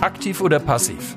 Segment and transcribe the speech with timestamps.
[0.00, 1.16] Aktiv oder passiv?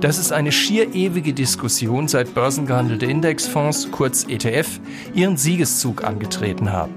[0.00, 4.80] Das ist eine schier ewige Diskussion, seit börsengehandelte Indexfonds, kurz ETF,
[5.14, 6.94] ihren Siegeszug angetreten haben.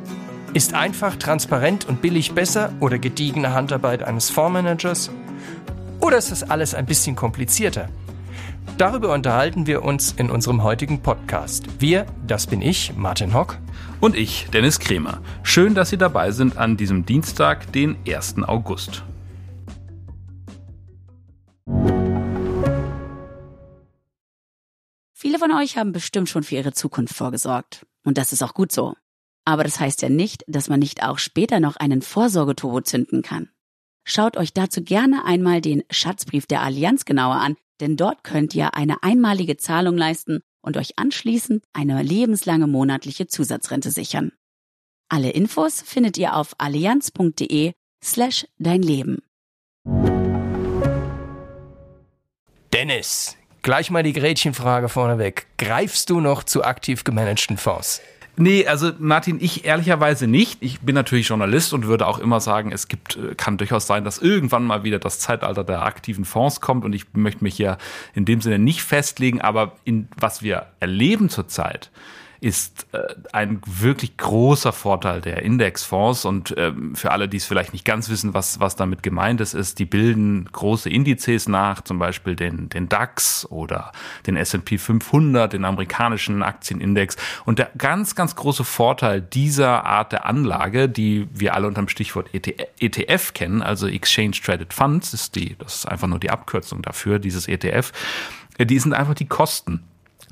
[0.54, 5.12] Ist einfach, transparent und billig besser oder gediegene Handarbeit eines Fondsmanagers?
[6.00, 7.90] Oder ist das alles ein bisschen komplizierter?
[8.80, 11.66] Darüber unterhalten wir uns in unserem heutigen Podcast.
[11.82, 13.57] Wir, das bin ich, Martin Hock.
[14.00, 15.21] Und ich, Dennis Kremer.
[15.44, 18.35] Schön, dass Sie dabei sind an diesem Dienstag, den 1.
[18.44, 19.04] August.
[25.13, 27.85] Viele von euch haben bestimmt schon für ihre Zukunft vorgesorgt.
[28.05, 28.93] Und das ist auch gut so.
[29.43, 33.49] Aber das heißt ja nicht, dass man nicht auch später noch einen Vorsorgeturbo zünden kann.
[34.05, 38.76] Schaut euch dazu gerne einmal den Schatzbrief der Allianz genauer an, denn dort könnt ihr
[38.76, 44.32] eine einmalige Zahlung leisten und euch anschließend eine lebenslange monatliche Zusatzrente sichern.
[45.10, 49.20] Alle Infos findet ihr auf allianz.de slash dein Leben.
[52.71, 55.48] Dennis, Gleich mal die Gretchenfrage vorneweg.
[55.58, 58.02] Greifst du noch zu aktiv gemanagten Fonds?
[58.41, 60.63] Nee, also Martin, ich ehrlicherweise nicht.
[60.63, 64.06] Ich bin natürlich Journalist und würde auch immer sagen, es gibt, äh, kann durchaus sein,
[64.06, 67.78] dass irgendwann mal wieder das Zeitalter der aktiven Fonds kommt und ich möchte mich hier
[68.13, 71.91] in dem Sinne nicht festlegen, aber in was wir erleben zurzeit,
[72.41, 73.00] ist äh,
[73.34, 76.25] ein wirklich großer Vorteil der Indexfonds.
[76.25, 79.53] Und ähm, für alle, die es vielleicht nicht ganz wissen, was, was damit gemeint ist,
[79.53, 83.91] ist, die bilden große Indizes nach, zum Beispiel den, den DAX oder
[84.25, 87.18] den S&P 500, den amerikanischen Aktienindex.
[87.46, 91.90] Und der ganz, ganz große Vorteil dieser Art der Anlage, die wir alle unter dem
[91.90, 96.81] Stichwort ETF kennen, also Exchange Traded Funds, ist die, das ist einfach nur die Abkürzung
[96.81, 97.91] dafür, dieses ETF,
[98.59, 99.84] die sind einfach die Kosten.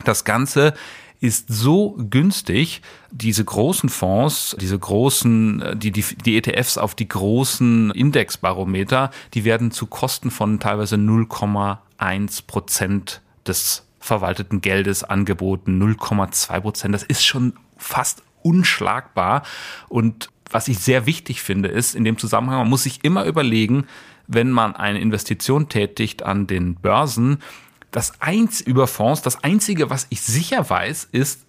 [0.04, 0.74] Das Ganze
[1.20, 7.08] ist so günstig, diese großen Fonds, diese großen, äh, die, die, die ETFs auf die
[7.08, 16.60] großen Indexbarometer, die werden zu Kosten von teilweise 0,1 Prozent des verwalteten Geldes angeboten, 0,2
[16.62, 16.94] Prozent.
[16.94, 19.44] Das ist schon fast unschlagbar.
[19.90, 23.86] Und was ich sehr wichtig finde, ist in dem Zusammenhang, man muss sich immer überlegen,
[24.28, 27.40] wenn man eine Investition tätigt an den Börsen,
[27.92, 31.42] das eins über Fonds, das einzige, was ich sicher weiß, ist,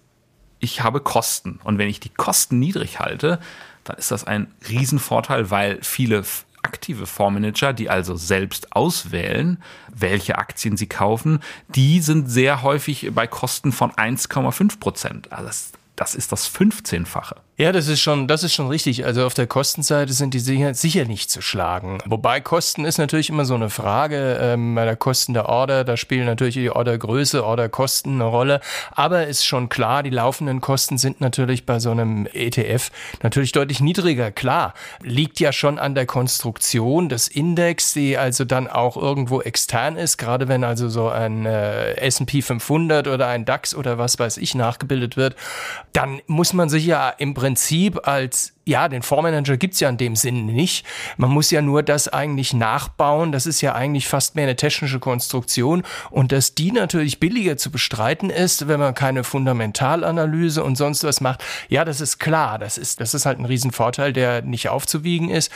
[0.59, 1.59] ich habe Kosten.
[1.63, 3.39] Und wenn ich die Kosten niedrig halte,
[3.83, 6.23] dann ist das ein Riesenvorteil, weil viele
[6.61, 9.61] aktive Fondsmanager, die also selbst auswählen,
[9.93, 11.39] welche Aktien sie kaufen,
[11.69, 15.31] die sind sehr häufig bei Kosten von 1,5 Prozent.
[15.31, 17.35] Also das, das ist das 15-fache.
[17.57, 19.03] Ja, das ist schon, das ist schon richtig.
[19.03, 21.97] Also auf der Kostenseite sind die sicher, sicher nicht zu schlagen.
[22.05, 24.39] Wobei Kosten ist natürlich immer so eine Frage.
[24.41, 28.61] Ähm, bei der Kosten der Order, da spielen natürlich die Ordergröße, Orderkosten eine Rolle.
[28.91, 32.91] Aber ist schon klar, die laufenden Kosten sind natürlich bei so einem ETF
[33.23, 34.31] natürlich deutlich niedriger.
[34.31, 34.73] Klar,
[35.03, 40.17] liegt ja schon an der Konstruktion des Index, die also dann auch irgendwo extern ist.
[40.17, 44.55] Gerade wenn also so ein äh, S&P 500 oder ein DAX oder was weiß ich
[44.55, 45.35] nachgebildet wird,
[45.93, 50.15] dann muss man sich ja im Prinzip als, ja, den Fondsmanager gibt's ja in dem
[50.15, 50.85] Sinne nicht.
[51.17, 53.31] Man muss ja nur das eigentlich nachbauen.
[53.31, 55.83] Das ist ja eigentlich fast mehr eine technische Konstruktion.
[56.11, 61.21] Und dass die natürlich billiger zu bestreiten ist, wenn man keine Fundamentalanalyse und sonst was
[61.21, 62.59] macht, ja, das ist klar.
[62.59, 65.51] Das ist, das ist halt ein Riesenvorteil, der nicht aufzuwiegen ist.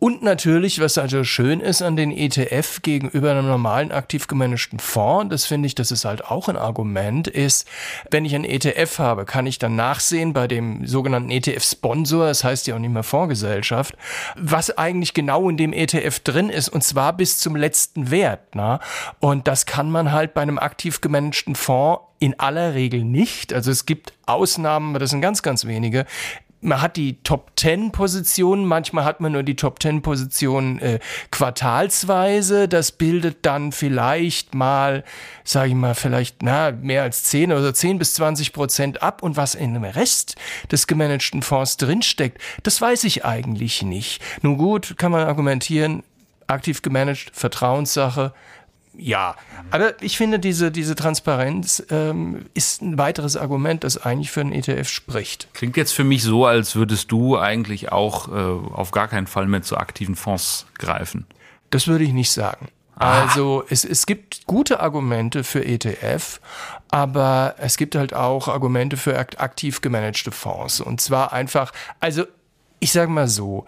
[0.00, 5.30] Und natürlich, was also schön ist an den ETF gegenüber einem normalen aktiv gemanagten Fonds,
[5.30, 7.68] das finde ich, das ist halt auch ein Argument, ist,
[8.10, 12.66] wenn ich einen ETF habe, kann ich dann nachsehen bei dem sogenannten ETF-Sponsor, das heißt
[12.66, 13.94] ja auch nicht mehr Fondsgesellschaft,
[14.36, 18.54] was eigentlich genau in dem ETF drin ist und zwar bis zum letzten Wert.
[18.54, 18.80] Na?
[19.18, 23.52] Und das kann man halt bei einem aktiv gemanagten Fonds in aller Regel nicht.
[23.52, 26.06] Also es gibt Ausnahmen, aber das sind ganz, ganz wenige
[26.62, 30.98] man hat die Top 10 Positionen, manchmal hat man nur die Top 10 Positionen äh,
[31.30, 32.68] quartalsweise.
[32.68, 35.04] Das bildet dann vielleicht mal,
[35.42, 39.22] sage ich mal, vielleicht na, mehr als 10 oder 10 bis 20 Prozent ab.
[39.22, 40.36] Und was in dem Rest
[40.70, 44.22] des gemanagten Fonds drinsteckt, das weiß ich eigentlich nicht.
[44.42, 46.02] Nun gut, kann man argumentieren,
[46.46, 48.34] aktiv gemanagt, Vertrauenssache
[48.96, 49.36] ja,
[49.70, 54.52] aber ich finde, diese, diese Transparenz ähm, ist ein weiteres Argument, das eigentlich für einen
[54.52, 55.48] ETF spricht.
[55.54, 58.32] Klingt jetzt für mich so, als würdest du eigentlich auch äh,
[58.74, 61.26] auf gar keinen Fall mehr zu aktiven Fonds greifen.
[61.70, 62.68] Das würde ich nicht sagen.
[62.96, 63.22] Ah.
[63.22, 66.40] Also es, es gibt gute Argumente für ETF,
[66.90, 70.80] aber es gibt halt auch Argumente für aktiv gemanagte Fonds.
[70.80, 72.24] Und zwar einfach, also
[72.80, 73.66] ich sage mal so,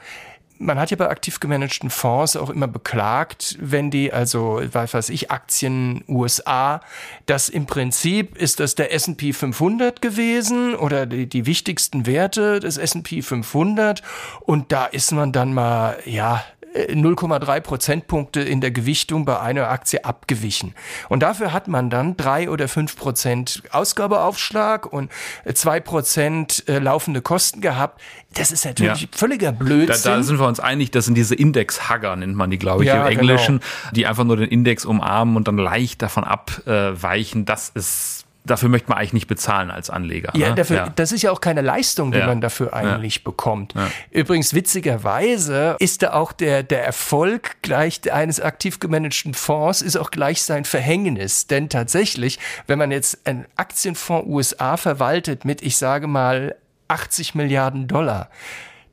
[0.62, 5.30] man hat ja bei aktiv gemanagten Fonds auch immer beklagt, wenn die, also, weiß ich,
[5.30, 6.80] Aktien USA,
[7.26, 12.76] das im Prinzip ist das der S&P 500 gewesen oder die, die wichtigsten Werte des
[12.76, 14.02] S&P 500
[14.40, 20.04] und da ist man dann mal, ja, 0,3 Prozentpunkte in der Gewichtung bei einer Aktie
[20.04, 20.74] abgewichen.
[21.08, 25.10] Und dafür hat man dann drei oder fünf Prozent Ausgabeaufschlag und
[25.54, 28.00] zwei Prozent äh, laufende Kosten gehabt.
[28.34, 29.08] Das ist natürlich ja.
[29.12, 30.02] völliger Blödsinn.
[30.04, 32.88] Da, da, sind wir uns einig, das sind diese Index-Hugger, nennt man die, glaube ich,
[32.88, 33.92] ja, im Englischen, genau.
[33.92, 37.44] die einfach nur den Index umarmen und dann leicht davon abweichen.
[37.44, 40.32] Das ist dafür möchte man eigentlich nicht bezahlen als Anleger.
[40.34, 40.54] Ja, ne?
[40.56, 40.88] dafür, ja.
[40.94, 42.26] das ist ja auch keine Leistung, die ja.
[42.26, 43.22] man dafür eigentlich ja.
[43.24, 43.74] bekommt.
[44.10, 50.10] Übrigens, witzigerweise ist da auch der, der Erfolg gleich eines aktiv gemanagten Fonds ist auch
[50.10, 51.46] gleich sein Verhängnis.
[51.46, 56.56] Denn tatsächlich, wenn man jetzt einen Aktienfonds USA verwaltet mit, ich sage mal,
[56.88, 58.28] 80 Milliarden Dollar,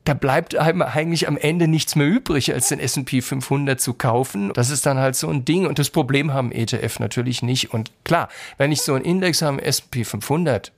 [0.04, 4.52] da bleibt einem eigentlich am Ende nichts mehr übrig, als den S&P 500 zu kaufen.
[4.54, 7.72] Das ist dann halt so ein Ding und das Problem haben ETF natürlich nicht.
[7.74, 10.72] Und klar, wenn ich so einen Index habe, S&P 500,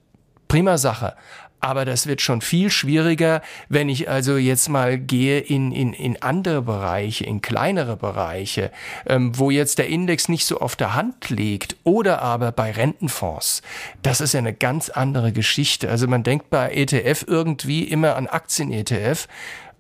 [0.48, 1.14] prima Sache.
[1.62, 6.20] Aber das wird schon viel schwieriger, wenn ich also jetzt mal gehe in, in, in
[6.20, 8.72] andere Bereiche, in kleinere Bereiche,
[9.06, 13.62] ähm, wo jetzt der Index nicht so auf der Hand liegt oder aber bei Rentenfonds.
[14.02, 15.88] Das ist ja eine ganz andere Geschichte.
[15.88, 19.28] Also man denkt bei ETF irgendwie immer an Aktien-ETF.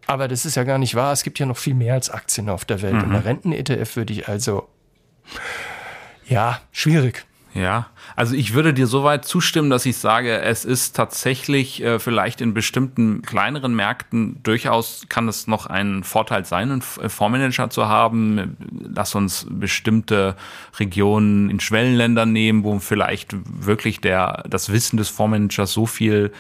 [0.06, 1.12] Aber das ist ja gar nicht wahr.
[1.12, 2.94] Es gibt ja noch viel mehr als Aktien auf der Welt.
[2.94, 3.02] Mhm.
[3.02, 4.68] Und bei Renten-ETF würde ich also,
[6.28, 7.24] ja, schwierig.
[7.54, 12.40] Ja, also ich würde dir soweit zustimmen, dass ich sage, es ist tatsächlich äh, vielleicht
[12.40, 17.88] in bestimmten kleineren Märkten durchaus kann es noch ein Vorteil sein, einen äh, Fondsmanager zu
[17.88, 18.56] haben.
[18.94, 20.34] Lass uns bestimmte
[20.78, 26.32] Regionen in Schwellenländern nehmen, wo vielleicht wirklich der das Wissen des Fondsmanagers so viel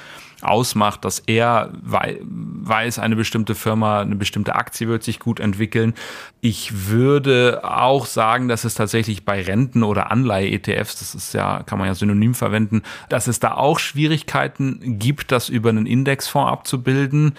[0.42, 5.94] ausmacht, dass er weiß, eine bestimmte Firma, eine bestimmte Aktie wird sich gut entwickeln.
[6.40, 11.78] Ich würde auch sagen, dass es tatsächlich bei Renten oder Anleihe-ETFs, das ist ja, kann
[11.78, 17.34] man ja synonym verwenden, dass es da auch Schwierigkeiten gibt, das über einen Indexfonds abzubilden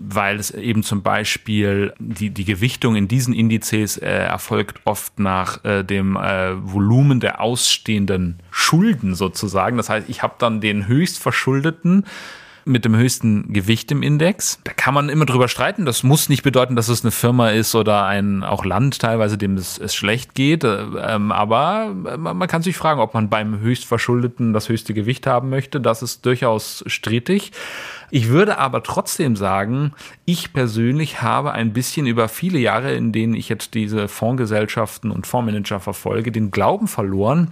[0.00, 5.64] weil es eben zum Beispiel die, die Gewichtung in diesen Indizes äh, erfolgt oft nach
[5.64, 9.76] äh, dem äh, Volumen der ausstehenden Schulden sozusagen.
[9.76, 12.04] Das heißt, ich habe dann den höchst verschuldeten
[12.68, 14.60] mit dem höchsten Gewicht im Index.
[14.64, 15.84] Da kann man immer drüber streiten.
[15.84, 19.56] Das muss nicht bedeuten, dass es eine Firma ist oder ein auch Land teilweise, dem
[19.56, 20.64] es, es schlecht geht.
[20.64, 25.48] Ähm, aber man kann sich fragen, ob man beim höchst verschuldeten das höchste Gewicht haben
[25.48, 25.80] möchte.
[25.80, 27.52] Das ist durchaus strittig.
[28.10, 29.92] Ich würde aber trotzdem sagen,
[30.24, 35.26] ich persönlich habe ein bisschen über viele Jahre, in denen ich jetzt diese Fondsgesellschaften und
[35.26, 37.50] Fondsmanager verfolge, den Glauben verloren,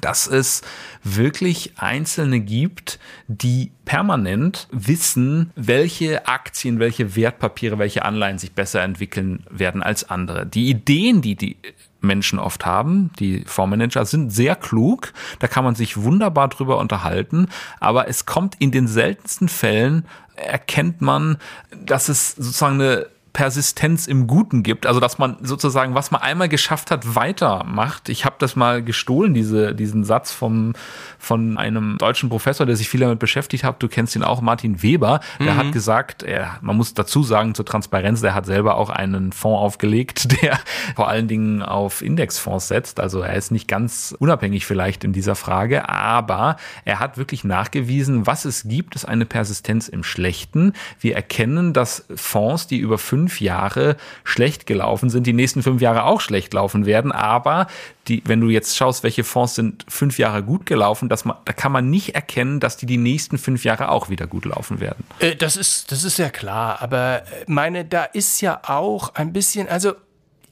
[0.00, 0.62] dass es
[1.02, 9.44] wirklich Einzelne gibt, die permanent wissen, welche Aktien, welche Wertpapiere, welche Anleihen sich besser entwickeln
[9.50, 10.46] werden als andere.
[10.46, 11.56] Die Ideen, die die
[12.00, 15.12] Menschen oft haben, die Fondsmanager, sind sehr klug.
[15.40, 17.48] Da kann man sich wunderbar drüber unterhalten.
[17.80, 20.04] Aber es kommt in den seltensten Fällen,
[20.36, 21.38] erkennt man,
[21.84, 23.06] dass es sozusagen eine
[23.38, 24.84] Persistenz im Guten gibt.
[24.84, 28.08] Also dass man sozusagen, was man einmal geschafft hat, weitermacht.
[28.08, 30.72] Ich habe das mal gestohlen, diese, diesen Satz vom,
[31.20, 33.80] von einem deutschen Professor, der sich viel damit beschäftigt hat.
[33.80, 35.20] Du kennst ihn auch, Martin Weber.
[35.38, 35.56] Der mhm.
[35.56, 39.60] hat gesagt, er, man muss dazu sagen, zur Transparenz, der hat selber auch einen Fonds
[39.60, 40.58] aufgelegt, der
[40.96, 42.98] vor allen Dingen auf Indexfonds setzt.
[42.98, 48.26] Also er ist nicht ganz unabhängig vielleicht in dieser Frage, aber er hat wirklich nachgewiesen,
[48.26, 50.72] was es gibt, ist eine Persistenz im Schlechten.
[50.98, 55.82] Wir erkennen, dass Fonds, die über fünf fünf Jahre schlecht gelaufen sind, die nächsten fünf
[55.82, 57.12] Jahre auch schlecht laufen werden.
[57.12, 57.66] Aber
[58.06, 61.52] die, wenn du jetzt schaust, welche Fonds sind fünf Jahre gut gelaufen, dass man, da
[61.52, 65.04] kann man nicht erkennen, dass die die nächsten fünf Jahre auch wieder gut laufen werden.
[65.18, 66.80] Äh, das ist, das ist ja klar.
[66.80, 69.92] Aber äh, meine, da ist ja auch ein bisschen, also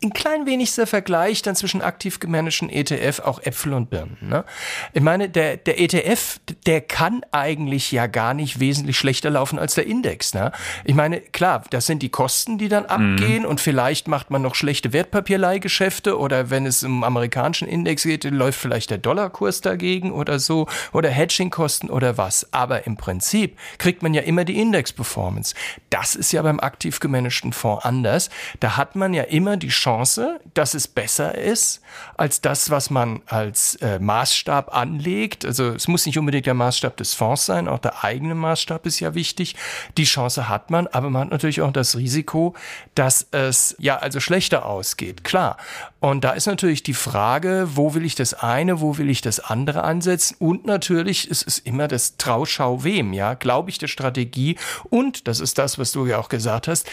[0.02, 4.16] ein klein wenig der Vergleich dann zwischen aktiv gemanagten ETF auch Äpfel und Birnen.
[4.20, 4.44] Ne?
[4.92, 9.74] Ich meine, der, der ETF, der kann eigentlich ja gar nicht wesentlich schlechter laufen als
[9.74, 10.34] der Index.
[10.34, 10.52] Ne?
[10.84, 12.90] Ich meine, klar, das sind die Kosten, die dann mhm.
[13.16, 13.48] abgehen mhm.
[13.48, 18.60] und vielleicht macht man noch schlechte Wertpapierleihgeschäfte oder wenn es im amerikanischen Index geht, läuft
[18.60, 22.52] vielleicht der Dollarkurs dagegen oder so oder Hedgingkosten oder was.
[22.52, 25.54] Aber im Prinzip kriegt man ja immer die Index-Performance.
[25.90, 28.30] Das ist ja beim aktiv gemanagten Fonds anders.
[28.60, 31.80] Da hat man ja immer die Chance, Chance, dass es besser ist
[32.16, 35.44] als das, was man als äh, Maßstab anlegt.
[35.44, 38.98] Also es muss nicht unbedingt der Maßstab des Fonds sein, auch der eigene Maßstab ist
[38.98, 39.54] ja wichtig.
[39.96, 42.54] Die Chance hat man, aber man hat natürlich auch das Risiko,
[42.96, 45.22] dass es ja also schlechter ausgeht.
[45.22, 45.56] Klar.
[46.00, 49.38] Und da ist natürlich die Frage, wo will ich das eine, wo will ich das
[49.38, 50.36] andere ansetzen?
[50.40, 53.34] Und natürlich ist es immer das Trauschau wem, ja?
[53.34, 54.56] Glaube ich der Strategie?
[54.90, 56.88] Und, das ist das, was du ja auch gesagt hast,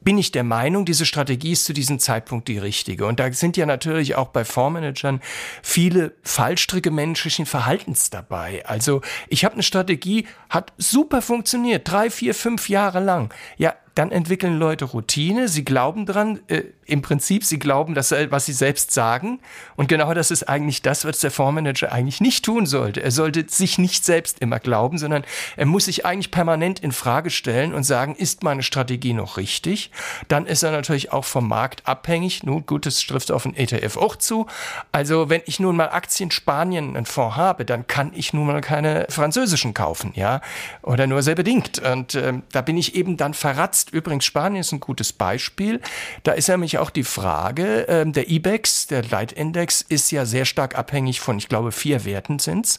[0.00, 3.06] bin ich der Meinung, diese Strategie ist zu diesem Zeitpunkt die richtige.
[3.06, 5.20] Und da sind ja natürlich auch bei Fondsmanagern
[5.62, 8.64] viele Fallstricke menschlichen Verhaltens dabei.
[8.66, 13.32] Also ich habe eine Strategie, hat super funktioniert, drei, vier, fünf Jahre lang.
[13.56, 18.46] Ja, dann entwickeln Leute Routine, sie glauben dran, äh, im Prinzip, sie glauben, dass, was
[18.46, 19.40] sie selbst sagen.
[19.76, 23.02] Und genau das ist eigentlich das, was der Fondsmanager eigentlich nicht tun sollte.
[23.02, 25.24] Er sollte sich nicht selbst immer glauben, sondern
[25.56, 29.90] er muss sich eigentlich permanent in Frage stellen und sagen, ist meine Strategie noch richtig?
[30.28, 32.44] Dann ist er natürlich auch vom Markt abhängig.
[32.44, 34.46] Nun, gut, das trifft auf den ETF auch zu.
[34.92, 38.60] Also, wenn ich nun mal Aktien Spanien einen Fonds habe, dann kann ich nun mal
[38.60, 40.40] keine französischen kaufen, ja?
[40.82, 41.80] Oder nur sehr bedingt.
[41.80, 45.80] Und ähm, da bin ich eben dann verratzt Übrigens, Spanien ist ein gutes Beispiel.
[46.22, 50.76] Da ist nämlich auch die Frage, äh, der IBEX, der Leitindex, ist ja sehr stark
[50.76, 52.78] abhängig von, ich glaube, vier Werten sind's.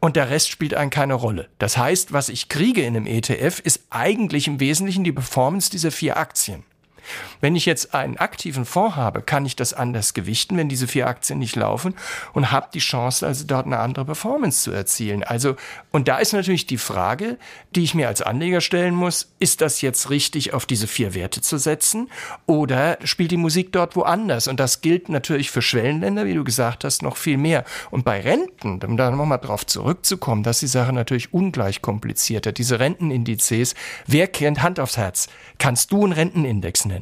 [0.00, 1.48] Und der Rest spielt eigentlich keine Rolle.
[1.58, 5.90] Das heißt, was ich kriege in einem ETF, ist eigentlich im Wesentlichen die Performance dieser
[5.90, 6.64] vier Aktien.
[7.40, 11.06] Wenn ich jetzt einen aktiven Fonds habe, kann ich das anders gewichten, wenn diese vier
[11.06, 11.94] Aktien nicht laufen
[12.32, 15.22] und habe die Chance, also dort eine andere Performance zu erzielen.
[15.22, 15.56] Also,
[15.90, 17.38] und da ist natürlich die Frage,
[17.74, 21.40] die ich mir als Anleger stellen muss, ist das jetzt richtig, auf diese vier Werte
[21.40, 22.08] zu setzen
[22.46, 24.48] oder spielt die Musik dort woanders?
[24.48, 27.64] Und das gilt natürlich für Schwellenländer, wie du gesagt hast, noch viel mehr.
[27.90, 32.52] Und bei Renten, um da nochmal drauf zurückzukommen, dass die Sache natürlich ungleich komplizierter.
[32.52, 33.74] Diese Rentenindizes,
[34.06, 35.28] wer kennt Hand aufs Herz?
[35.58, 36.97] Kannst du einen Rentenindex nennen?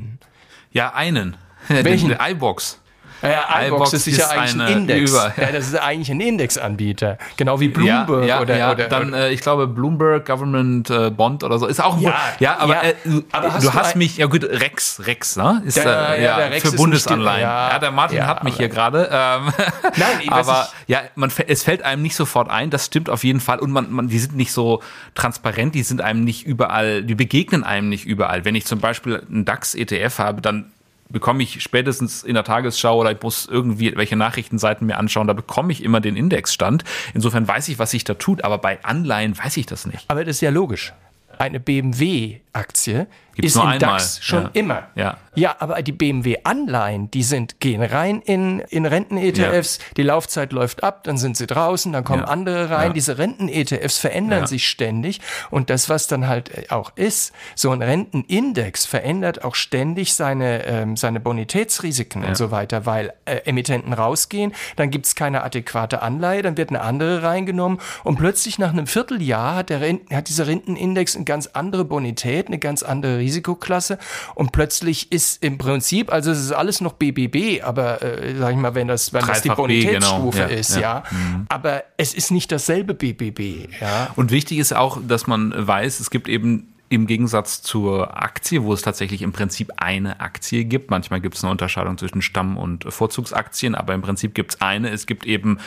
[0.71, 1.37] Ja, einen.
[1.69, 2.17] Welchen?
[2.19, 2.81] IBox.
[3.23, 5.11] Ja, iBox ist, ist ja eigentlich ein Index.
[5.11, 5.33] Über.
[5.37, 7.19] Ja, das ist eigentlich ein Indexanbieter.
[7.37, 11.11] Genau wie Bloomberg ja, ja, oder, ja, oder, dann äh, ich glaube Bloomberg Government äh,
[11.11, 12.95] Bond oder so ist auch ein ja, ja, aber, ja, äh,
[13.33, 16.23] aber hast du du hast ein- mich ja gut Rex Rex ne ist Der- äh,
[16.23, 17.41] ja, ja, der Rex für ist Bundesanleihen.
[17.41, 19.09] ja, Ja, der Martin ja, hat mich hier gerade.
[19.11, 19.53] Ähm,
[19.97, 22.71] Nein, aber ja, man es fällt einem nicht sofort ein.
[22.71, 24.83] Das stimmt auf jeden Fall und man, man die sind nicht so
[25.15, 25.75] transparent.
[25.75, 27.03] Die sind einem nicht überall.
[27.03, 28.45] Die begegnen einem nicht überall.
[28.45, 30.71] Wenn ich zum Beispiel einen DAX ETF habe, dann
[31.09, 35.33] bekomme ich spätestens in der Tagesschau oder ich muss irgendwie welche Nachrichtenseiten mir anschauen, da
[35.33, 36.85] bekomme ich immer den Indexstand.
[37.15, 40.05] Insofern weiß ich, was sich da tut, aber bei Anleihen weiß ich das nicht.
[40.09, 40.93] Aber das ist ja logisch.
[41.39, 44.51] Eine BMW-Aktie Gibt's ist im einmal, DAX schon ja.
[44.55, 44.83] immer.
[44.95, 45.19] Ja.
[45.35, 51.05] ja, aber die BMW-Anleihen, die sind, gehen rein in, in Renten-ETFs, die Laufzeit läuft ab,
[51.05, 52.29] dann sind sie draußen, dann kommen Ja.
[52.29, 52.89] andere rein.
[52.89, 52.93] Ja.
[52.95, 54.47] Diese Renten-ETFs verändern Ja.
[54.47, 55.21] sich ständig.
[55.51, 60.97] Und das, was dann halt auch ist, so ein Rentenindex verändert auch ständig seine, ähm,
[60.97, 66.57] seine Bonitätsrisiken und so weiter, weil äh, Emittenten rausgehen, dann gibt's keine adäquate Anleihe, dann
[66.57, 71.17] wird eine andere reingenommen und plötzlich nach einem Vierteljahr hat, der Renten, hat dieser Rentenindex
[71.17, 73.99] eine ganz andere Bonität, eine ganz andere Risikoklasse
[74.35, 78.57] und plötzlich ist im Prinzip, also es ist alles noch BBB, aber äh, sag ich
[78.57, 80.21] mal, wenn das, wenn das die Dreifach genau.
[80.23, 80.81] Bonitätsstufe Ja, ist, ja.
[80.81, 81.03] ja,
[81.49, 84.11] aber es ist nicht dasselbe BBB, ja.
[84.17, 88.73] Und wichtig ist auch, dass man weiß, es gibt eben im Gegensatz zur Aktie, wo
[88.73, 90.91] es tatsächlich im Prinzip eine Aktie gibt.
[90.91, 94.91] Manchmal gibt es eine Unterscheidung zwischen Stamm- und Vorzugsaktien, aber im Prinzip gibt es eine.
[94.91, 95.59] Es gibt eben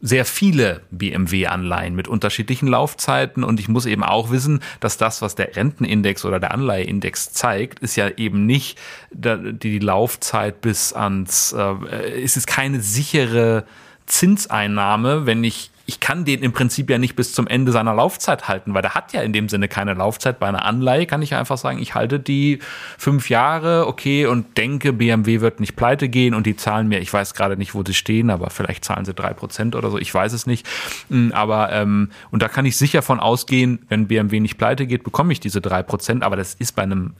[0.00, 3.44] sehr viele BMW-Anleihen mit unterschiedlichen Laufzeiten.
[3.44, 7.80] Und ich muss eben auch wissen, dass das, was der Rentenindex oder der Anleiheindex zeigt,
[7.80, 8.78] ist ja eben nicht
[9.12, 13.64] die Laufzeit bis ans, äh, es ist keine sichere
[14.06, 18.46] Zinseinnahme, wenn ich ich kann den im Prinzip ja nicht bis zum Ende seiner Laufzeit
[18.46, 20.38] halten, weil der hat ja in dem Sinne keine Laufzeit.
[20.38, 22.60] Bei einer Anleihe kann ich einfach sagen, ich halte die
[22.96, 27.12] fünf Jahre, okay, und denke, BMW wird nicht pleite gehen und die zahlen mir, ich
[27.12, 30.14] weiß gerade nicht, wo sie stehen, aber vielleicht zahlen sie drei Prozent oder so, ich
[30.14, 30.64] weiß es nicht.
[31.08, 35.02] Mm, Aber, ähm, und da kann ich sicher von ausgehen, wenn BMW nicht pleite geht,
[35.02, 37.14] bekomme ich diese drei Prozent, aber das ist bei einem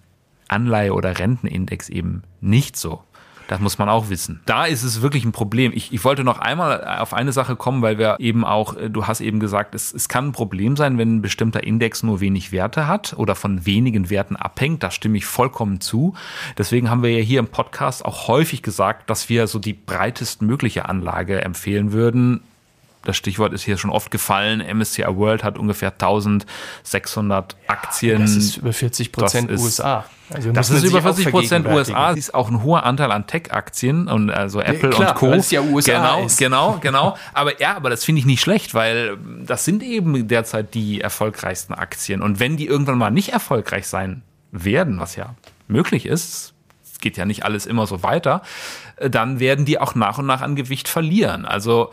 [0.47, 3.03] Anleihe- oder Rentenindex eben nicht so.
[3.51, 4.39] Das muss man auch wissen.
[4.47, 5.73] Da ist es wirklich ein Problem.
[5.75, 9.09] Ich, ich wollte noch einmal auf eine Sache kommen, weil wir eben auch, äh, du
[9.09, 12.53] hast eben gesagt, es, es kann ein Problem sein, wenn ein bestimmter Index nur wenig
[12.53, 14.85] Werte hat oder von wenigen Werten abhängt.
[14.85, 16.15] Da stimme ich vollkommen zu.
[16.59, 20.89] Deswegen haben wir ja hier im Podcast auch häufig gesagt, dass wir so die breitestmögliche
[20.89, 22.43] Anlage empfehlen würden.
[23.05, 24.61] Das Stichwort ist hier schon oft gefallen.
[24.61, 28.21] MSCI World hat ungefähr 1600 Aktien.
[28.21, 30.05] Das ist über 40 Prozent Das USA.
[30.33, 31.67] Also Das ist über auch 40 Prozent.
[31.67, 32.11] USA.
[32.11, 35.31] ist auch ein hoher Anteil an Tech-Aktien und also Apple klar, und Co.
[35.31, 36.39] weil es ja USA genau, ist.
[36.39, 37.17] genau, genau.
[37.33, 41.75] Aber ja, aber das finde ich nicht schlecht, weil das sind eben derzeit die erfolgreichsten
[41.75, 42.23] Aktien.
[42.23, 45.35] Und wenn die irgendwann mal nicht erfolgreich sein werden, was ja
[45.69, 46.55] möglich ist,
[47.01, 48.43] geht ja nicht alles immer so weiter,
[48.97, 51.45] äh, dann werden die auch nach und nach an Gewicht verlieren.
[51.45, 51.91] Also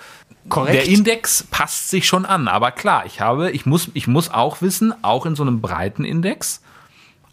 [0.49, 0.75] Korrekt.
[0.75, 2.47] der Index passt sich schon an.
[2.47, 6.03] Aber klar, ich habe, ich muss, ich muss auch wissen, auch in so einem breiten
[6.03, 6.61] Index,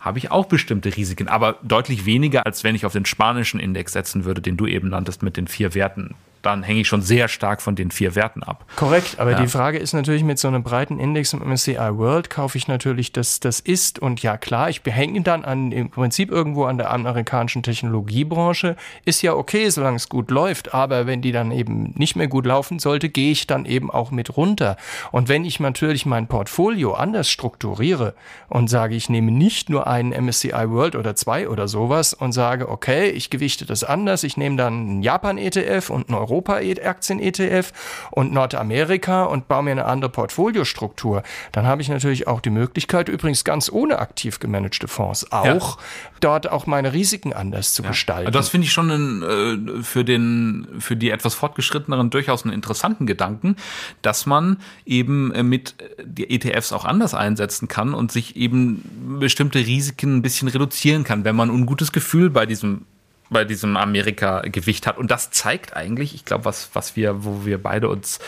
[0.00, 3.93] habe ich auch bestimmte Risiken, aber deutlich weniger, als wenn ich auf den spanischen Index
[3.93, 6.14] setzen würde, den du eben nanntest mit den vier Werten.
[6.46, 8.64] Dann hänge ich schon sehr stark von den vier Werten ab.
[8.76, 9.40] Korrekt, aber ja.
[9.40, 13.12] die Frage ist natürlich mit so einem breiten Index im MSCI World kaufe ich natürlich
[13.12, 16.90] das, das ist und ja klar, ich behänge dann an, im Prinzip irgendwo an der
[16.90, 22.16] amerikanischen Technologiebranche, ist ja okay, solange es gut läuft, aber wenn die dann eben nicht
[22.16, 24.76] mehr gut laufen sollte, gehe ich dann eben auch mit runter.
[25.12, 28.14] Und wenn ich natürlich mein Portfolio anders strukturiere
[28.48, 32.68] und sage, ich nehme nicht nur einen MSCI World oder zwei oder sowas und sage,
[32.68, 37.72] okay, ich gewichte das anders, ich nehme dann einen Japan-ETF und einen Europa-Aktien-ETF
[38.10, 41.22] und Nordamerika und baue mir eine andere Portfoliostruktur,
[41.52, 45.84] dann habe ich natürlich auch die Möglichkeit, übrigens ganz ohne aktiv gemanagte Fonds auch, ja.
[46.20, 47.88] dort auch meine Risiken anders zu ja.
[47.88, 48.32] gestalten.
[48.32, 53.06] Das finde ich schon ein, äh, für, den, für die etwas fortgeschritteneren durchaus einen interessanten
[53.06, 53.56] Gedanken,
[54.02, 59.18] dass man eben äh, mit äh, die ETFs auch anders einsetzen kann und sich eben
[59.20, 62.86] bestimmte Risiken ein bisschen reduzieren kann, wenn man ein ungutes Gefühl bei diesem
[63.34, 64.96] bei diesem Amerika-Gewicht hat.
[64.96, 68.18] Und das zeigt eigentlich, ich glaube, was, was wir, wo wir beide uns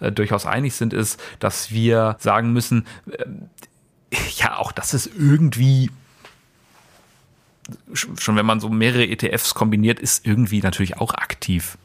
[0.00, 3.24] äh, durchaus einig sind, ist, dass wir sagen müssen, äh,
[4.36, 5.90] ja, auch das ist irgendwie
[7.92, 11.78] schon wenn man so mehrere ETFs kombiniert, ist irgendwie natürlich auch aktiv.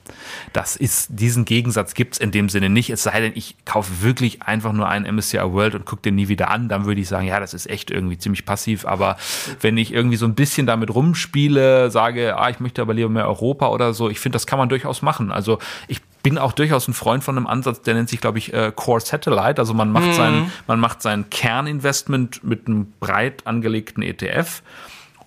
[0.53, 2.89] Das ist, diesen Gegensatz gibt es in dem Sinne nicht.
[2.89, 6.27] Es sei denn, ich kaufe wirklich einfach nur einen MSCI World und gucke den nie
[6.27, 8.85] wieder an, dann würde ich sagen, ja, das ist echt irgendwie ziemlich passiv.
[8.85, 9.17] Aber
[9.61, 13.27] wenn ich irgendwie so ein bisschen damit rumspiele, sage, ah, ich möchte aber lieber mehr
[13.27, 15.31] Europa oder so, ich finde, das kann man durchaus machen.
[15.31, 18.53] Also ich bin auch durchaus ein Freund von einem Ansatz, der nennt sich, glaube ich,
[18.53, 19.59] äh, Core Satellite.
[19.59, 20.13] Also man macht mhm.
[20.13, 24.61] sein, man macht sein Kerninvestment mit einem breit angelegten ETF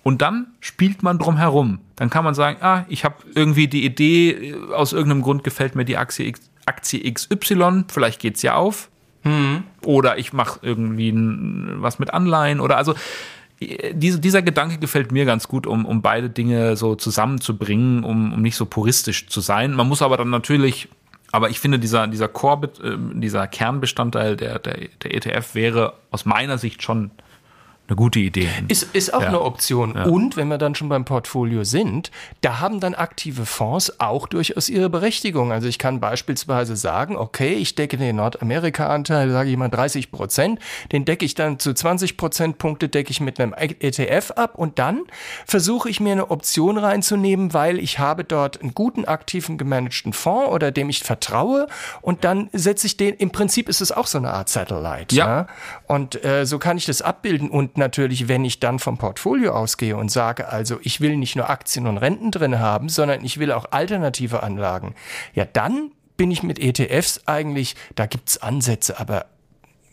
[0.05, 1.79] und dann spielt man drum herum.
[1.95, 5.73] Dann kann man sagen, ah, ich habe irgendwie die Idee, äh, aus irgendeinem Grund gefällt
[5.73, 8.89] mir die Aktie, X, Aktie XY, vielleicht geht's ja auf.
[9.23, 9.63] Mhm.
[9.83, 11.11] Oder ich mache irgendwie
[11.81, 12.93] was mit Anleihen oder also
[13.59, 18.31] äh, diese, dieser Gedanke gefällt mir ganz gut, um, um beide Dinge so zusammenzubringen, um,
[18.31, 19.73] um nicht so puristisch zu sein.
[19.73, 20.87] Man muss aber dann natürlich,
[21.31, 26.25] aber ich finde, dieser, dieser Core, äh, dieser Kernbestandteil der, der, der ETF wäre aus
[26.25, 27.09] meiner Sicht schon
[27.87, 28.49] eine gute Idee.
[28.67, 29.27] Ist, ist auch ja.
[29.27, 29.93] eine Option.
[29.95, 30.05] Ja.
[30.05, 32.09] Und wenn wir dann schon beim Portfolio sind,
[32.41, 35.51] da haben dann aktive Fonds auch durchaus ihre Berechtigung.
[35.51, 40.59] Also ich kann beispielsweise sagen, okay, ich decke den Nordamerika-Anteil, sage ich mal 30 Prozent,
[40.91, 45.03] den decke ich dann zu 20 Prozentpunkte, decke ich mit einem ETF ab und dann
[45.45, 50.49] versuche ich mir eine Option reinzunehmen, weil ich habe dort einen guten, aktiven, gemanagten Fonds
[50.49, 51.67] oder dem ich vertraue
[52.01, 55.15] und dann setze ich den, im Prinzip ist es auch so eine Art Satellite.
[55.15, 55.27] Ja.
[55.27, 55.47] ja?
[55.85, 59.95] Und äh, so kann ich das abbilden und natürlich, wenn ich dann vom Portfolio ausgehe
[59.97, 63.51] und sage, also ich will nicht nur Aktien und Renten drin haben, sondern ich will
[63.51, 64.95] auch alternative Anlagen,
[65.33, 69.25] ja, dann bin ich mit ETFs eigentlich, da gibt's Ansätze, aber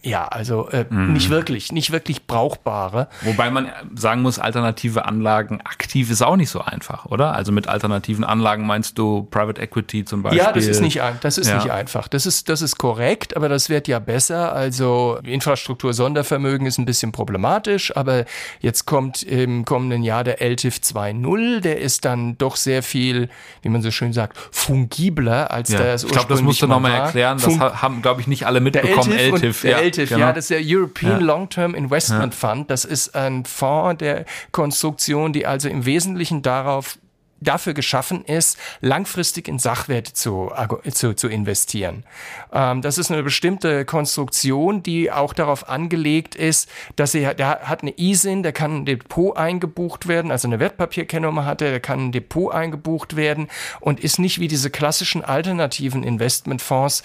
[0.04, 1.12] ja, also äh, mhm.
[1.12, 3.08] nicht wirklich, nicht wirklich brauchbare.
[3.22, 7.34] Wobei man sagen muss, alternative Anlagen aktiv ist auch nicht so einfach, oder?
[7.34, 10.42] Also mit alternativen Anlagen meinst du Private Equity zum Beispiel?
[10.42, 11.56] Ja, das ist nicht, das ist ja.
[11.56, 12.08] nicht einfach.
[12.08, 14.52] Das ist, das ist korrekt, aber das wird ja besser.
[14.52, 18.24] Also Infrastruktur Sondervermögen ist ein bisschen problematisch, aber
[18.58, 23.28] jetzt kommt im kommenden Jahr der LTIF 2.0, der ist dann doch sehr viel,
[23.62, 25.78] wie man so schön sagt, fungibler als ja.
[25.78, 27.38] der es Ich glaube, das musst du nochmal erklären.
[27.40, 29.10] Das haben, glaube ich, nicht alle mitbekommen.
[29.10, 29.91] Der LTIF, LTIF ja.
[29.98, 30.20] LTIF, genau.
[30.20, 31.26] ja, das ist der European ja.
[31.26, 32.48] Long-Term Investment ja.
[32.48, 32.70] Fund.
[32.70, 36.98] Das ist ein Fonds der Konstruktion, die also im Wesentlichen darauf
[37.42, 40.52] dafür geschaffen ist, langfristig in Sachwerte zu,
[40.92, 42.04] zu, zu investieren.
[42.52, 47.82] Ähm, das ist eine bestimmte Konstruktion, die auch darauf angelegt ist, dass er, der hat
[47.82, 52.06] eine ISIN, der kann ein Depot eingebucht werden, also eine Wertpapierkennnummer hat er, der kann
[52.06, 53.48] ein Depot eingebucht werden
[53.80, 57.02] und ist nicht wie diese klassischen alternativen Investmentfonds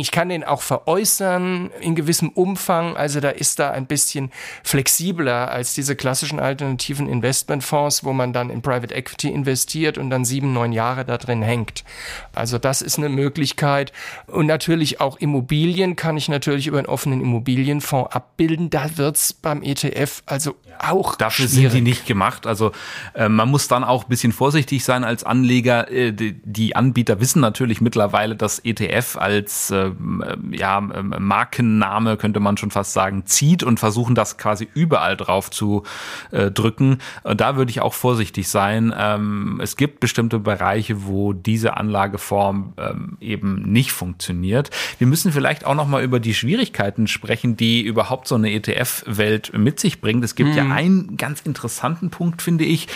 [0.00, 2.96] ich kann den auch veräußern in gewissem Umfang.
[2.96, 4.30] Also da ist da ein bisschen
[4.62, 10.24] flexibler als diese klassischen alternativen Investmentfonds, wo man dann in Private Equity investiert und dann
[10.24, 11.84] sieben, neun Jahre da drin hängt.
[12.34, 13.92] Also das ist eine Möglichkeit.
[14.26, 18.70] Und natürlich auch Immobilien kann ich natürlich über einen offenen Immobilienfonds abbilden.
[18.70, 21.72] Da wird's beim ETF also auch Dafür schwierig.
[21.72, 22.46] sind die nicht gemacht.
[22.46, 22.72] Also
[23.14, 25.90] äh, man muss dann auch ein bisschen vorsichtig sein als Anleger.
[25.90, 29.81] Äh, die, die, Anbieter wissen natürlich mittlerweile, dass ETF als äh,
[30.50, 35.50] ja, ähm, Markenname, könnte man schon fast sagen, zieht und versuchen das quasi überall drauf
[35.50, 35.82] zu
[36.30, 36.98] äh, drücken.
[37.24, 38.94] Da würde ich auch vorsichtig sein.
[38.96, 44.70] Ähm, es gibt bestimmte Bereiche, wo diese Anlageform ähm, eben nicht funktioniert.
[44.98, 49.52] Wir müssen vielleicht auch noch mal über die Schwierigkeiten sprechen, die überhaupt so eine ETF-Welt
[49.56, 50.24] mit sich bringt.
[50.24, 50.56] Es gibt mhm.
[50.56, 52.88] ja einen ganz interessanten Punkt, finde ich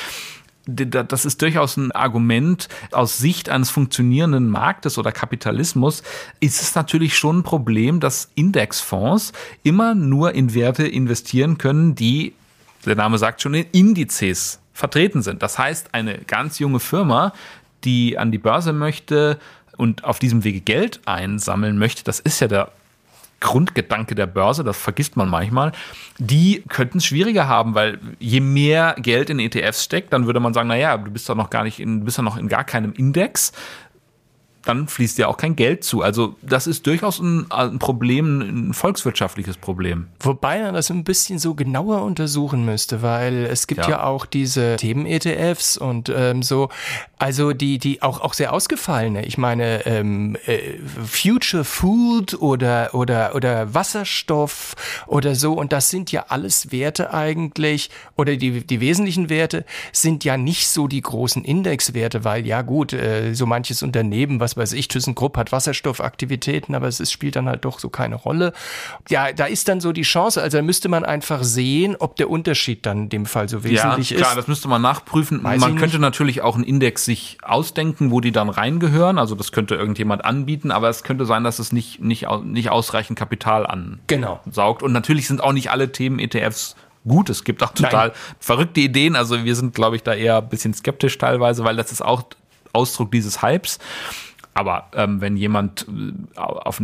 [0.67, 6.03] das ist durchaus ein Argument aus Sicht eines funktionierenden Marktes oder Kapitalismus,
[6.41, 12.35] ist es natürlich schon ein Problem, dass Indexfonds immer nur in Werte investieren können, die,
[12.85, 15.43] der Name sagt schon, in Indizes vertreten sind.
[15.43, 17.33] Das heißt, eine ganz junge Firma,
[17.85, 19.39] die an die Börse möchte,
[19.77, 22.73] und auf diesem Wege Geld einsammeln möchte, das ist ja der
[23.47, 25.71] Grundgedanke der Börse, das vergisst man manchmal,
[26.19, 30.53] die könnten es schwieriger haben, weil je mehr Geld in ETFs steckt, dann würde man
[30.53, 32.93] sagen, naja, du bist doch noch gar nicht in, bist doch noch in gar keinem
[32.93, 33.53] Index
[34.67, 36.03] dann fließt ja auch kein Geld zu.
[36.03, 40.09] Also das ist durchaus ein, ein, Problem, ein volkswirtschaftliches Problem.
[40.21, 44.27] Wobei man das ein bisschen so genauer untersuchen müsste, weil es gibt ja, ja auch
[44.27, 46.69] diese Themen-ETFs und ähm, so,
[47.19, 49.25] also die, die auch, auch sehr ausgefallene.
[49.25, 54.75] Ich meine, ähm, äh, Future Food oder, oder, oder Wasserstoff
[55.07, 55.53] oder so.
[55.53, 60.69] Und das sind ja alles Werte eigentlich, oder die, die wesentlichen Werte sind ja nicht
[60.69, 65.37] so die großen Indexwerte, weil ja gut, äh, so manches Unternehmen, was weiß ich, ThyssenKrupp
[65.37, 68.53] hat Wasserstoffaktivitäten, aber es ist, spielt dann halt doch so keine Rolle.
[69.09, 72.31] Ja, da ist dann so die Chance, also da müsste man einfach sehen, ob der
[72.31, 74.37] Unterschied dann in dem Fall so wesentlich ja, klar, ist.
[74.39, 75.43] das müsste man nachprüfen.
[75.43, 79.19] Weiß man könnte natürlich auch einen Index sich ausdenken, wo die dann reingehören.
[79.19, 83.19] Also das könnte irgendjemand anbieten, aber es könnte sein, dass es nicht, nicht, nicht ausreichend
[83.19, 84.07] Kapital ansaugt.
[84.07, 84.41] Genau.
[84.81, 87.31] Und natürlich sind auch nicht alle Themen ETFs gut.
[87.31, 88.17] Es gibt auch total Nein.
[88.41, 89.17] verrückte Ideen.
[89.17, 92.25] Also wir sind, glaube ich, da eher ein bisschen skeptisch teilweise, weil das ist auch
[92.73, 93.79] Ausdruck dieses Hypes.
[94.57, 96.81] Aber ähm, wenn jemand äh, auf,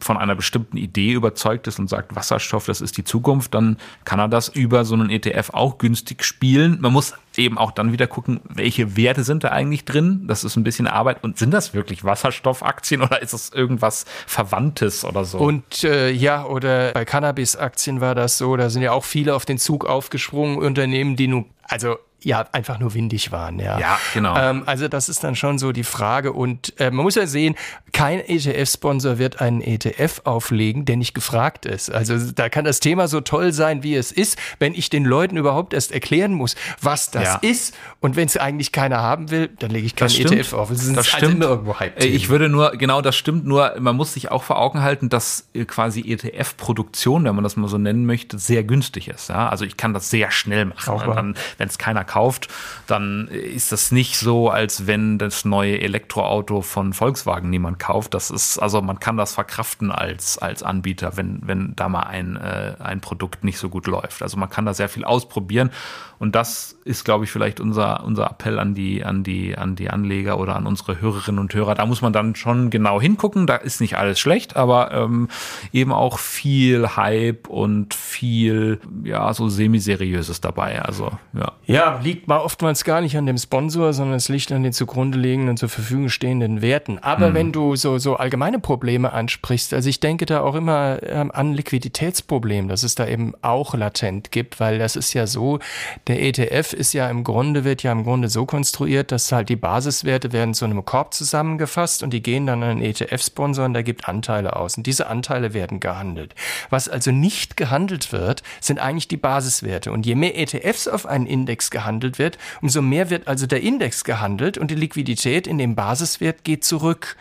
[0.00, 4.18] von einer bestimmten Idee überzeugt ist und sagt, Wasserstoff, das ist die Zukunft, dann kann
[4.18, 6.78] er das über so einen ETF auch günstig spielen.
[6.80, 10.24] Man muss eben auch dann wieder gucken, welche Werte sind da eigentlich drin.
[10.26, 11.22] Das ist ein bisschen Arbeit.
[11.22, 15.38] Und sind das wirklich Wasserstoffaktien oder ist das irgendwas Verwandtes oder so?
[15.38, 19.44] Und äh, ja, oder bei Cannabis-Aktien war das so, da sind ja auch viele auf
[19.44, 23.58] den Zug aufgesprungen, Unternehmen, die nun, also ja einfach nur windig waren.
[23.58, 24.36] Ja, ja genau.
[24.36, 26.32] Ähm, also das ist dann schon so die Frage.
[26.32, 27.54] Und äh, man muss ja sehen,
[27.92, 31.90] kein ETF-Sponsor wird einen ETF auflegen, der nicht gefragt ist.
[31.90, 35.36] Also da kann das Thema so toll sein, wie es ist, wenn ich den Leuten
[35.36, 37.34] überhaupt erst erklären muss, was das ja.
[37.42, 37.74] ist.
[38.00, 40.68] Und wenn es eigentlich keiner haben will, dann lege ich keinen ETF auf.
[40.70, 41.42] Das, das stimmt.
[41.42, 44.58] Also irgendwo Hype ich würde nur, genau das stimmt, nur man muss sich auch vor
[44.58, 49.08] Augen halten, dass äh, quasi ETF-Produktion, wenn man das mal so nennen möchte, sehr günstig
[49.08, 49.28] ist.
[49.28, 49.48] Ja?
[49.48, 51.36] Also ich kann das sehr schnell machen.
[51.58, 52.48] Wenn es keiner kauft,
[52.86, 58.12] dann ist das nicht so, als wenn das neue Elektroauto von Volkswagen niemand kauft.
[58.12, 62.36] Das ist, also man kann das verkraften als, als Anbieter, wenn, wenn da mal ein,
[62.36, 64.22] äh, ein Produkt nicht so gut läuft.
[64.22, 65.70] Also man kann da sehr viel ausprobieren.
[66.18, 69.90] Und das ist, glaube ich, vielleicht unser, unser Appell an die, an die, an die
[69.90, 71.74] Anleger oder an unsere Hörerinnen und Hörer.
[71.74, 73.46] Da muss man dann schon genau hingucken.
[73.46, 75.28] Da ist nicht alles schlecht, aber ähm,
[75.72, 80.82] eben auch viel Hype und viel, ja, so semi-seriöses dabei.
[80.82, 81.52] Also, ja.
[81.66, 85.18] Ja, liegt mal oftmals gar nicht an dem Sponsor, sondern es liegt an den zugrunde
[85.18, 86.98] liegenden zur Verfügung stehenden Werten.
[86.98, 87.34] Aber mhm.
[87.34, 91.54] wenn du so, so allgemeine Probleme ansprichst, also ich denke da auch immer ähm, an
[91.54, 95.60] Liquiditätsproblem, dass es da eben auch latent gibt, weil das ist ja so,
[96.08, 99.56] der ETF ist ja im Grunde, wird ja im Grunde so konstruiert, dass halt die
[99.56, 103.82] Basiswerte werden zu einem Korb zusammengefasst und die gehen dann an einen ETF-Sponsor und da
[103.82, 104.76] gibt Anteile aus.
[104.76, 106.34] Und diese Anteile werden gehandelt.
[106.70, 109.92] Was also nicht gehandelt wird, sind eigentlich die Basiswerte.
[109.92, 114.04] Und je mehr ETFs auf einen Index gehandelt wird, umso mehr wird also der Index
[114.04, 117.16] gehandelt und die Liquidität in dem Basiswert geht zurück.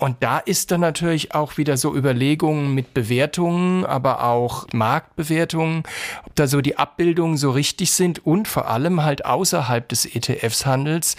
[0.00, 5.82] Und da ist dann natürlich auch wieder so Überlegungen mit Bewertungen, aber auch Marktbewertungen,
[6.24, 11.16] ob da so die Abbildungen so richtig sind und vor allem halt außerhalb des ETFs-Handels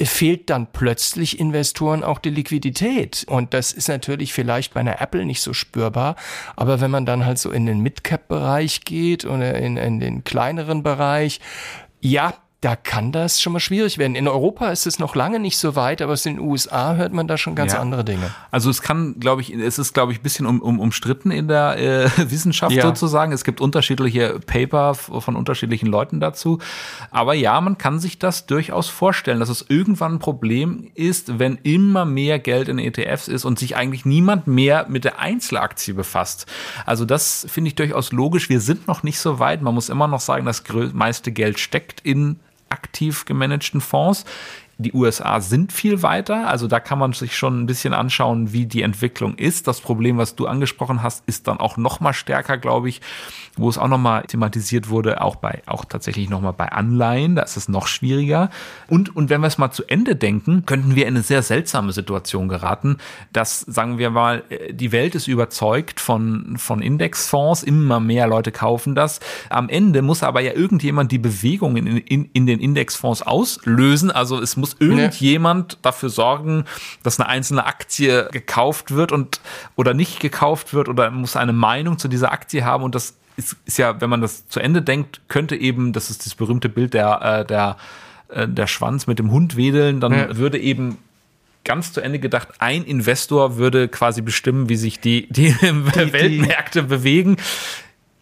[0.00, 3.24] fehlt dann plötzlich Investoren auch die Liquidität.
[3.28, 6.16] Und das ist natürlich vielleicht bei einer Apple nicht so spürbar,
[6.56, 10.82] aber wenn man dann halt so in den Mid-Cap-Bereich geht oder in, in den kleineren
[10.82, 11.40] Bereich,
[12.00, 14.14] ja, da kann das schon mal schwierig werden.
[14.14, 17.26] In Europa ist es noch lange nicht so weit, aber aus den USA hört man
[17.26, 17.80] da schon ganz ja.
[17.80, 18.32] andere Dinge.
[18.52, 21.48] Also es kann, glaube ich, es ist, glaube ich, ein bisschen um, um, umstritten in
[21.48, 22.84] der äh, Wissenschaft ja.
[22.84, 23.32] sozusagen.
[23.32, 26.60] Es gibt unterschiedliche Paper von unterschiedlichen Leuten dazu.
[27.10, 31.58] Aber ja, man kann sich das durchaus vorstellen, dass es irgendwann ein Problem ist, wenn
[31.64, 36.46] immer mehr Geld in ETFs ist und sich eigentlich niemand mehr mit der Einzelaktie befasst.
[36.86, 38.48] Also das finde ich durchaus logisch.
[38.48, 39.62] Wir sind noch nicht so weit.
[39.62, 42.38] Man muss immer noch sagen, das meiste Geld steckt in
[42.72, 44.24] aktiv gemanagten Fonds.
[44.78, 48.66] Die USA sind viel weiter, also da kann man sich schon ein bisschen anschauen, wie
[48.66, 49.68] die Entwicklung ist.
[49.68, 53.00] Das Problem, was du angesprochen hast, ist dann auch noch mal stärker, glaube ich,
[53.56, 57.56] wo es auch nochmal thematisiert wurde, auch bei, auch tatsächlich nochmal bei Anleihen, da ist
[57.56, 58.50] es noch schwieriger.
[58.88, 61.92] Und, und wenn wir es mal zu Ende denken, könnten wir in eine sehr seltsame
[61.92, 62.96] Situation geraten,
[63.32, 68.94] dass, sagen wir mal, die Welt ist überzeugt von, von Indexfonds, immer mehr Leute kaufen
[68.94, 69.20] das.
[69.50, 74.10] Am Ende muss aber ja irgendjemand die Bewegung in, in, in den Indexfonds auslösen.
[74.10, 75.78] Also es muss irgendjemand ja.
[75.82, 76.64] dafür sorgen,
[77.02, 79.40] dass eine einzelne Aktie gekauft wird und
[79.76, 83.56] oder nicht gekauft wird oder muss eine Meinung zu dieser Aktie haben und das ist,
[83.64, 86.94] ist ja, wenn man das zu Ende denkt, könnte eben, das ist das berühmte Bild
[86.94, 87.76] der, äh, der,
[88.28, 90.36] äh, der Schwanz mit dem Hund wedeln, dann ja.
[90.36, 90.98] würde eben
[91.64, 96.82] ganz zu Ende gedacht, ein Investor würde quasi bestimmen, wie sich die, die, die Weltmärkte
[96.82, 97.36] bewegen.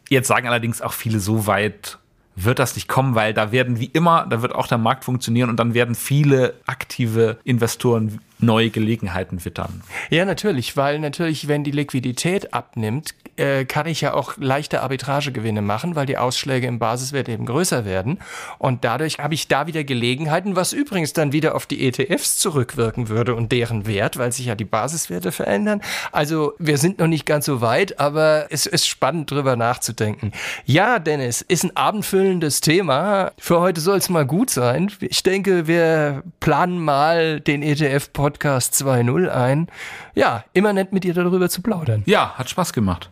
[0.08, 1.98] Jetzt sagen allerdings auch viele so weit
[2.44, 5.50] wird das nicht kommen, weil da werden wie immer, da wird auch der Markt funktionieren
[5.50, 9.82] und dann werden viele aktive Investoren neue Gelegenheiten wittern.
[10.08, 15.62] Ja, natürlich, weil natürlich, wenn die Liquidität abnimmt, äh, kann ich ja auch leichte Arbitragegewinne
[15.62, 18.18] machen, weil die Ausschläge im Basiswert eben größer werden.
[18.58, 23.08] Und dadurch habe ich da wieder Gelegenheiten, was übrigens dann wieder auf die ETFs zurückwirken
[23.08, 25.80] würde und deren Wert, weil sich ja die Basiswerte verändern.
[26.12, 30.32] Also wir sind noch nicht ganz so weit, aber es ist spannend drüber nachzudenken.
[30.64, 33.32] Ja, Dennis, ist ein abendfüllendes Thema.
[33.38, 34.90] Für heute soll es mal gut sein.
[35.00, 39.66] Ich denke, wir planen mal den ETF-Podcast Podcast 2.0 ein.
[40.14, 42.04] Ja, immer nett mit dir darüber zu plaudern.
[42.06, 43.10] Ja, hat Spaß gemacht.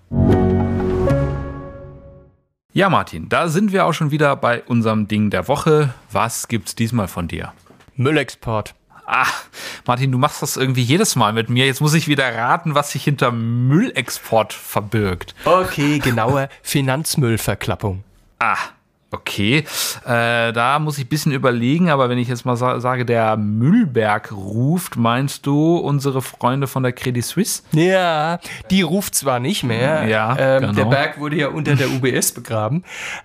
[2.72, 5.92] Ja, Martin, da sind wir auch schon wieder bei unserem Ding der Woche.
[6.12, 7.52] Was gibt's diesmal von dir?
[7.96, 8.76] Müllexport.
[9.07, 9.26] Ah,
[9.88, 11.66] Martin, du machst das irgendwie jedes Mal mit mir.
[11.66, 15.35] Jetzt muss ich wieder raten, was sich hinter Müllexport verbirgt.
[15.44, 18.04] Okay, genauer Finanzmüllverklappung.
[18.38, 18.59] Ah,
[19.11, 19.64] Okay,
[20.05, 23.38] äh, da muss ich ein bisschen überlegen, aber wenn ich jetzt mal sa sage, der
[23.38, 27.62] Müllberg ruft, meinst du unsere Freunde von der Credit Suisse?
[27.73, 28.38] Ja,
[28.71, 30.73] die ruft zwar nicht mehr, ja, ähm, genau.
[30.75, 32.85] der Berg wurde ja unter der UBS begraben,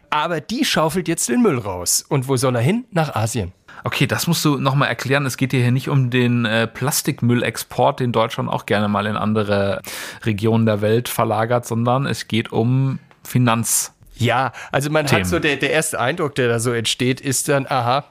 [0.09, 2.05] aber die schaufelt jetzt den Müll raus.
[2.07, 2.85] Und wo soll er hin?
[2.91, 3.51] Nach Asien.
[3.83, 5.25] Okay, das musst du nochmal erklären.
[5.25, 9.81] Es geht hier nicht um den äh, Plastikmüllexport, den Deutschland auch gerne mal in andere
[10.23, 13.93] Regionen der Welt verlagert, sondern es geht um Finanz.
[14.15, 15.21] Ja, also man Themen.
[15.21, 18.05] hat so, der, der erste Eindruck, der da so entsteht, ist dann, aha,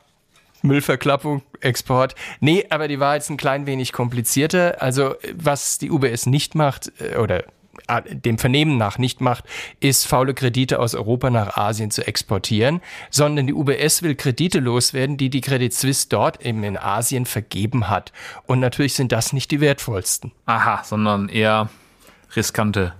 [0.62, 2.14] Müllverklappung, Export.
[2.40, 4.80] Nee, aber die war jetzt ein klein wenig komplizierter.
[4.80, 7.44] Also was die UBS nicht macht, äh, oder
[7.88, 9.44] äh, dem Vernehmen nach nicht macht,
[9.80, 15.16] ist faule Kredite aus Europa nach Asien zu exportieren, sondern die UBS will Kredite loswerden,
[15.16, 18.12] die die Credit Suisse dort eben in Asien vergeben hat.
[18.46, 20.32] Und natürlich sind das nicht die wertvollsten.
[20.46, 21.70] Aha, sondern eher
[22.36, 22.94] riskante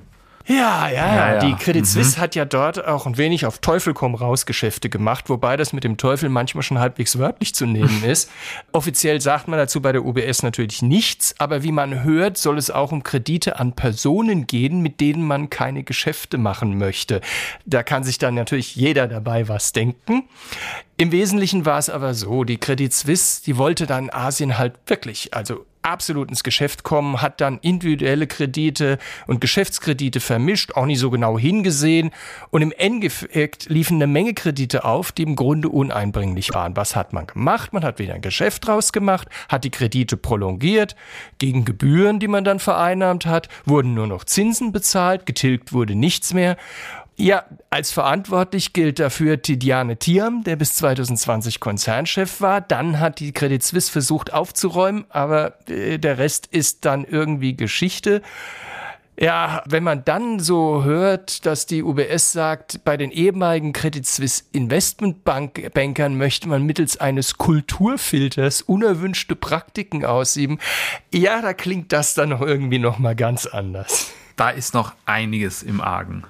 [0.46, 1.38] ja, ja, ja.
[1.40, 1.86] Die Credit mhm.
[1.86, 2.22] Suisse mhm.
[2.22, 5.84] hat ja dort auch ein wenig auf Teufel komm raus Geschäfte gemacht, wobei das mit
[5.84, 8.30] dem Teufel manchmal schon halbwegs wörtlich zu nehmen ist.
[8.72, 12.70] Offiziell sagt man dazu bei der UBS natürlich nichts, aber wie man hört, soll es
[12.70, 17.20] auch um Kredite an Personen gehen, mit denen man keine Geschäfte machen möchte.
[17.64, 20.24] Da kann sich dann natürlich jeder dabei was denken.
[20.96, 25.34] Im Wesentlichen war es aber so, die Credit Suisse, die wollte dann Asien halt wirklich,
[25.34, 31.10] also absolut ins Geschäft kommen, hat dann individuelle Kredite und Geschäftskredite vermischt, auch nicht so
[31.10, 32.10] genau hingesehen.
[32.50, 36.76] Und im Endeffekt liefen eine Menge Kredite auf, die im Grunde uneinbringlich waren.
[36.76, 37.72] Was hat man gemacht?
[37.72, 40.96] Man hat wieder ein Geschäft draus gemacht, hat die Kredite prolongiert.
[41.38, 46.32] Gegen Gebühren, die man dann vereinnahmt hat, wurden nur noch Zinsen bezahlt, getilgt wurde nichts
[46.32, 46.56] mehr.
[47.16, 52.60] Ja, als verantwortlich gilt dafür Tidiane Thiam, der bis 2020 Konzernchef war.
[52.60, 58.22] Dann hat die Credit Suisse versucht aufzuräumen, aber äh, der Rest ist dann irgendwie Geschichte.
[59.20, 64.44] Ja, wenn man dann so hört, dass die UBS sagt, bei den ehemaligen Credit Suisse
[64.52, 70.58] Investmentbankern möchte man mittels eines Kulturfilters unerwünschte Praktiken aussieben,
[71.12, 74.12] ja, da klingt das dann noch irgendwie noch mal ganz anders.
[74.36, 76.24] Da ist noch einiges im Argen.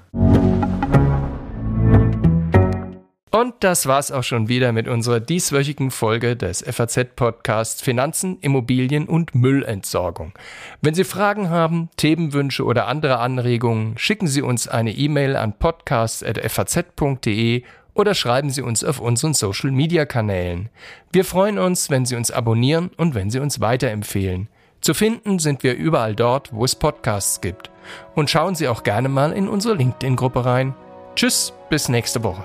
[3.35, 9.35] Und das war's auch schon wieder mit unserer dieswöchigen Folge des FAZ-Podcasts Finanzen, Immobilien und
[9.35, 10.35] Müllentsorgung.
[10.83, 17.62] Wenn Sie Fragen haben, Themenwünsche oder andere Anregungen, schicken Sie uns eine E-Mail an podcast.faz.de
[17.95, 20.68] oder schreiben Sie uns auf unseren Social-Media-Kanälen.
[21.11, 24.49] Wir freuen uns, wenn Sie uns abonnieren und wenn Sie uns weiterempfehlen.
[24.83, 27.71] Zu finden sind wir überall dort, wo es Podcasts gibt.
[28.14, 30.75] Und schauen Sie auch gerne mal in unsere LinkedIn-Gruppe rein.
[31.16, 32.45] Tschüss, bis nächste Woche.